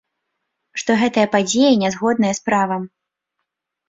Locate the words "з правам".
2.39-2.83